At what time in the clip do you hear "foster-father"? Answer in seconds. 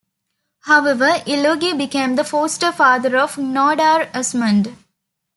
2.23-3.15